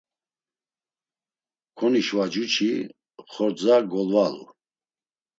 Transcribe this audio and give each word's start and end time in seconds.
Konişvacuçi 1.77 2.71
xordza 3.31 3.77
golvalu. 3.91 4.45